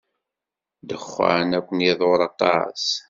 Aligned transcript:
Ddexxan 0.81 1.49
ad 1.57 1.63
ken-iḍurr 1.67 2.21
aṭas. 2.29 2.85